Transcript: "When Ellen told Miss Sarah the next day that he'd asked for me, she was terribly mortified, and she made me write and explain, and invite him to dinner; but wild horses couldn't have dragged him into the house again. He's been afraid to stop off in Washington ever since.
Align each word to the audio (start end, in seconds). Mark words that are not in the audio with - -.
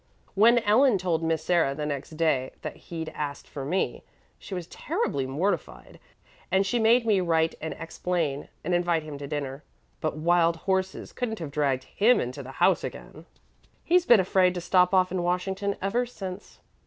"When 0.33 0.57
Ellen 0.57 0.97
told 0.97 1.21
Miss 1.21 1.43
Sarah 1.43 1.75
the 1.75 1.85
next 1.85 2.17
day 2.17 2.53
that 2.63 2.75
he'd 2.75 3.09
asked 3.09 3.47
for 3.47 3.63
me, 3.63 4.01
she 4.39 4.55
was 4.55 4.65
terribly 4.65 5.27
mortified, 5.27 5.99
and 6.49 6.65
she 6.65 6.79
made 6.79 7.05
me 7.05 7.21
write 7.21 7.53
and 7.61 7.75
explain, 7.77 8.47
and 8.63 8.73
invite 8.73 9.03
him 9.03 9.19
to 9.19 9.27
dinner; 9.27 9.63
but 9.99 10.17
wild 10.17 10.55
horses 10.55 11.13
couldn't 11.13 11.37
have 11.37 11.51
dragged 11.51 11.83
him 11.83 12.19
into 12.19 12.41
the 12.41 12.53
house 12.53 12.83
again. 12.83 13.27
He's 13.83 14.07
been 14.07 14.19
afraid 14.19 14.55
to 14.55 14.61
stop 14.61 14.91
off 14.91 15.11
in 15.11 15.21
Washington 15.21 15.75
ever 15.83 16.07
since. 16.07 16.57